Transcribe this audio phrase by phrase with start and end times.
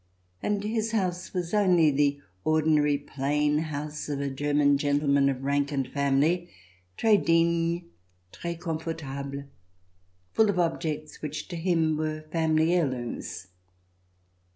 [0.41, 5.43] And his house was only the ordinary plain house of a German gentle man of
[5.43, 6.49] rank and family—
[6.97, 7.83] tres digne,
[8.31, 9.43] tres comfortable,
[10.33, 13.49] full of objects which to him were family heirlooms.